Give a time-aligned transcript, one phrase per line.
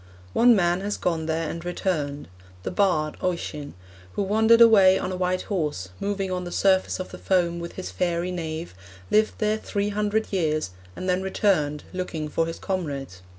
[0.33, 2.27] 'One man has gone there and returned.
[2.63, 3.75] The bard, Oisen,
[4.13, 7.73] who wandered away on a white horse, moving on the surface of the foam with
[7.73, 8.69] his fairy Niamh
[9.11, 13.21] lived there three hundred years, and then returned looking for his comrades.